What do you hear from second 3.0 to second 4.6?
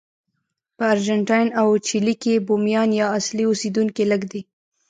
اصلي اوسېدونکي لږ دي.